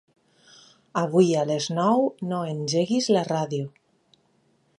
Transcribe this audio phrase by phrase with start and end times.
[1.01, 2.03] Avui a les nou
[2.33, 3.71] no engeguis la ràdio.